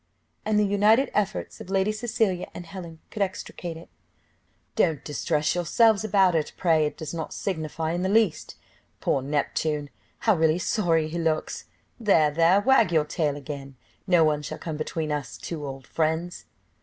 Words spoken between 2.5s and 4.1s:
and Helen could extricate it.